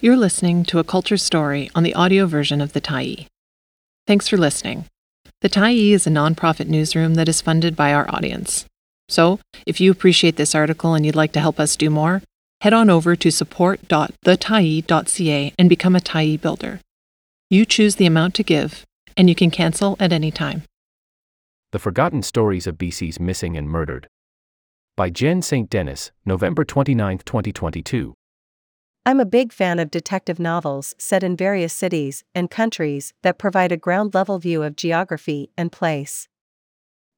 [0.00, 3.26] You're listening to a culture story on the audio version of The Tyee.
[4.06, 4.84] Thanks for listening.
[5.40, 8.64] The Tyee is a nonprofit newsroom that is funded by our audience.
[9.08, 12.22] So, if you appreciate this article and you'd like to help us do more,
[12.60, 16.78] head on over to support.thetyee.ca and become a Tyee builder.
[17.50, 18.84] You choose the amount to give,
[19.16, 20.62] and you can cancel at any time.
[21.72, 24.06] The Forgotten Stories of BC's Missing and Murdered.
[24.96, 25.68] By Jen St.
[25.68, 28.14] Denis, November 29, 2022.
[29.08, 33.72] I'm a big fan of detective novels set in various cities and countries that provide
[33.72, 36.28] a ground level view of geography and place.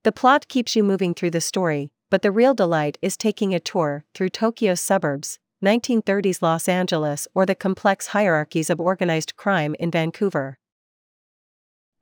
[0.04, 3.58] The plot keeps you moving through the story, but the real delight is taking a
[3.58, 9.90] tour through Tokyo's suburbs, 1930s Los Angeles, or the complex hierarchies of organized crime in
[9.90, 10.60] Vancouver.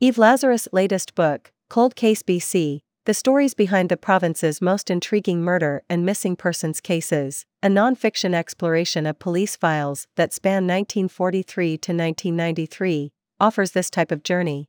[0.00, 5.82] Eve Lazarus' latest book, Cold Case BC, the stories behind the province's most intriguing murder
[5.88, 13.10] and missing persons cases, a non-fiction exploration of police files that span 1943 to 1993,
[13.40, 14.68] offers this type of journey.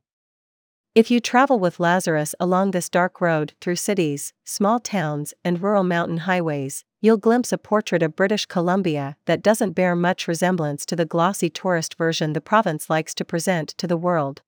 [0.94, 5.84] If you travel with Lazarus along this dark road through cities, small towns, and rural
[5.84, 10.96] mountain highways, you'll glimpse a portrait of British Columbia that doesn't bear much resemblance to
[10.96, 14.40] the glossy tourist version the province likes to present to the world.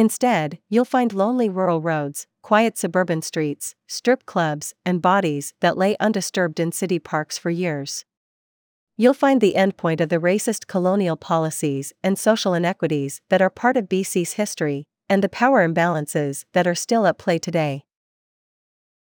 [0.00, 5.94] Instead, you'll find lonely rural roads, quiet suburban streets, strip clubs, and bodies that lay
[6.00, 8.06] undisturbed in city parks for years.
[8.96, 13.76] You'll find the endpoint of the racist colonial policies and social inequities that are part
[13.76, 17.84] of BC's history, and the power imbalances that are still at play today.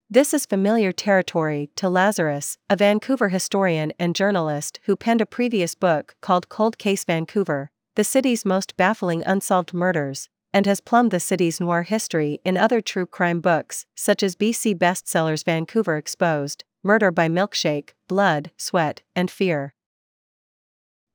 [0.10, 5.76] This is familiar territory to Lazarus, a Vancouver historian and journalist who penned a previous
[5.76, 11.20] book called Cold Case Vancouver, the city's most baffling unsolved murders, and has plumbed the
[11.20, 17.12] city's noir history in other true crime books, such as BC bestsellers Vancouver Exposed, Murder
[17.12, 19.74] by Milkshake, Blood, Sweat, and Fear.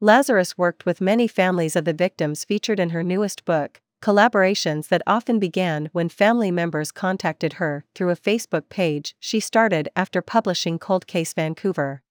[0.01, 5.03] Lazarus worked with many families of the victims featured in her newest book, collaborations that
[5.07, 10.79] often began when family members contacted her through a Facebook page she started after publishing
[10.79, 12.03] Cold Case Vancouver.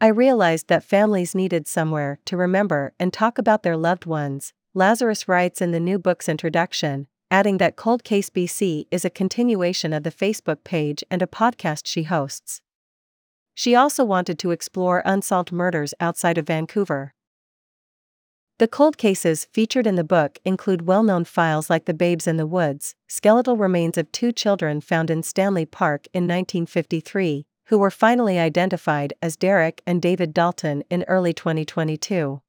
[0.00, 5.26] I realized that families needed somewhere to remember and talk about their loved ones, Lazarus
[5.26, 10.04] writes in the new book's introduction, adding that Cold Case BC is a continuation of
[10.04, 12.62] the Facebook page and a podcast she hosts.
[13.52, 17.14] She also wanted to explore unsolved murders outside of Vancouver.
[18.58, 22.36] The cold cases featured in the book include well known files like the Babes in
[22.36, 27.90] the Woods, skeletal remains of two children found in Stanley Park in 1953, who were
[27.90, 32.40] finally identified as Derek and David D'Alton in early 2022.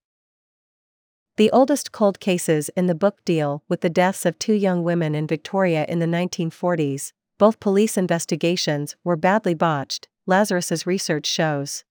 [1.41, 5.16] The oldest cold cases in the book deal with the deaths of two young women
[5.16, 7.13] in Victoria in the 1940s.
[7.40, 11.84] Both police investigations were badly botched, Lazarus's research shows.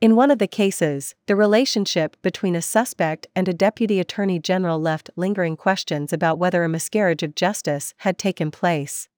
[0.00, 4.78] In one of the cases, the relationship between a suspect and a deputy attorney general
[4.78, 9.10] left lingering questions about whether a miscarriage of justice had taken place.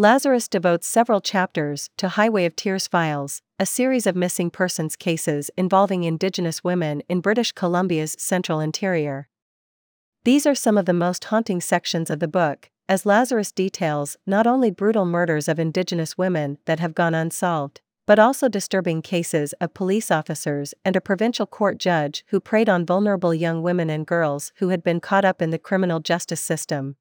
[0.00, 5.50] Lazarus devotes several chapters to Highway of Tears files, a series of missing persons cases
[5.58, 9.28] involving Indigenous women in British Columbia's central interior.
[10.24, 14.46] These are some of the most haunting sections of the book, as Lazarus details not
[14.46, 19.74] only brutal murders of Indigenous women that have gone unsolved, but also disturbing cases of
[19.74, 24.50] police officers and a provincial court judge who preyed on vulnerable young women and girls
[24.60, 26.96] who had been caught up in the criminal justice system.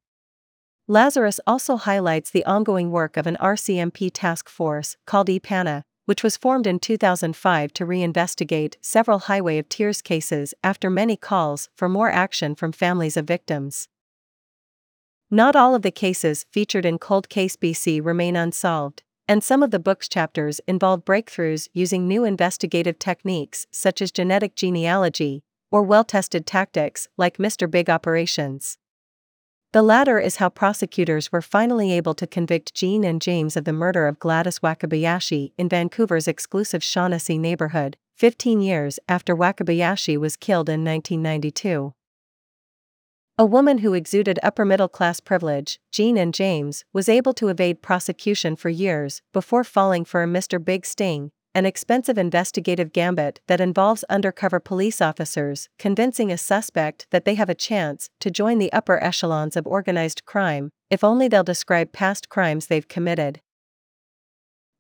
[0.92, 6.36] Lazarus also highlights the ongoing work of an RCMP task force called EPANA, which was
[6.36, 12.10] formed in 2005 to reinvestigate several Highway of Tears cases after many calls for more
[12.10, 13.88] action from families of victims.
[15.30, 19.70] Not all of the cases featured in Cold Case BC remain unsolved, and some of
[19.70, 26.04] the book's chapters involve breakthroughs using new investigative techniques such as genetic genealogy or well
[26.04, 27.70] tested tactics like Mr.
[27.70, 28.79] Big operations.
[29.72, 33.72] The latter is how prosecutors were finally able to convict Jean and James of the
[33.72, 40.70] murder of Gladys Wakabayashi in Vancouver's exclusive Shaughnessy neighborhood, 15 years after Wakabayashi was killed
[40.70, 41.94] in 1992.
[43.38, 47.84] A woman who exuded upper middle class privilege, Jean and James, was able to evade
[47.84, 50.64] prosecution for years before falling for a Mr.
[50.64, 57.26] Big sting, an expensive investigative gambit that involves undercover police officers convincing a suspect that
[57.26, 61.44] they have a chance to join the upper echelons of organized crime, if only they'll
[61.44, 63.42] describe past crimes they've committed.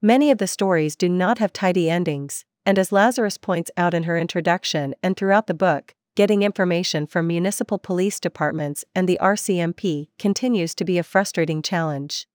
[0.02, 4.04] Many of the stories do not have tidy endings, and as Lazarus points out in
[4.04, 10.08] her introduction and throughout the book, getting information from municipal police departments and the RCMP
[10.18, 12.29] continues to be a frustrating challenge.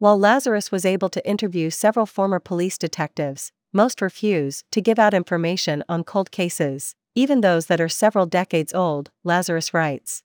[0.00, 5.12] While Lazarus was able to interview several former police detectives, most refuse to give out
[5.12, 10.22] information on cold cases, even those that are several decades old, Lazarus writes.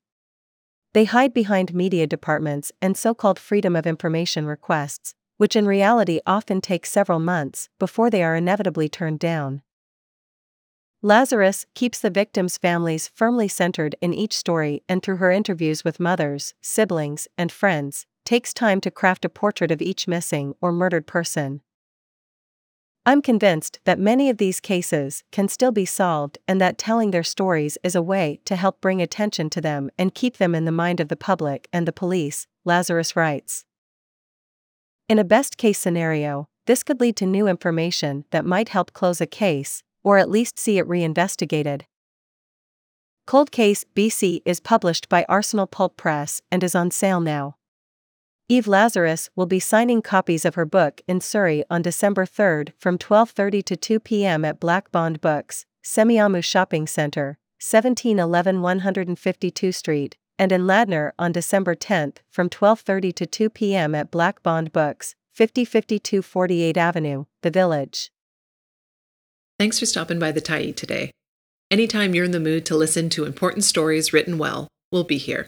[0.93, 6.21] They hide behind media departments and so called freedom of information requests, which in reality
[6.25, 9.61] often take several months before they are inevitably turned down.
[11.01, 15.99] Lazarus keeps the victims' families firmly centered in each story and through her interviews with
[15.99, 21.07] mothers, siblings, and friends, takes time to craft a portrait of each missing or murdered
[21.07, 21.61] person.
[23.07, 27.23] I'm convinced that many of these cases can still be solved and that telling their
[27.23, 30.71] stories is a way to help bring attention to them and keep them in the
[30.71, 33.63] mind of the public and the police, Lazarus writes.
[35.07, 39.21] In a best case scenario, this could lead to new information that might help close
[39.21, 41.85] a case, or at least see it reinvestigated.
[43.27, 47.55] Cold Case BC is published by Arsenal Pulp Press and is on sale now.
[48.47, 52.95] Eve Lazarus will be signing copies of her book in Surrey on December 3 from
[52.95, 54.45] 12:30 to 2 p.m.
[54.45, 61.73] at Black Bond Books, Semiahmoo Shopping Centre, 1711 152 Street, and in Ladner on December
[61.73, 63.95] 10 from 12:30 to 2 p.m.
[63.95, 68.11] at Black Bond Books, 5052 48 Avenue, The Village.
[69.57, 71.09] Thanks for stopping by the Tyee today.
[71.71, 75.47] Anytime you're in the mood to listen to important stories written well, we'll be here.